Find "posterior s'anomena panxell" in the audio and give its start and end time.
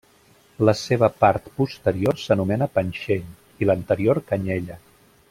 1.59-3.29